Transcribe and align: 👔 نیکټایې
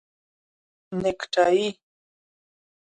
👔 0.95 0.97
نیکټایې 1.03 1.69